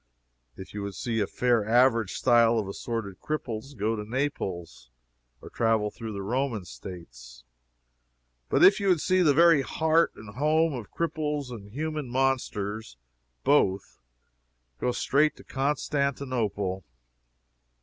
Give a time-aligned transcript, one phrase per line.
[0.57, 4.89] If you would see a fair average style of assorted cripples, go to Naples,
[5.43, 7.43] or travel through the Roman States.
[8.49, 12.97] But if you would see the very heart and home of cripples and human monsters,
[13.43, 13.99] both,
[14.79, 16.83] go straight to Constantinople.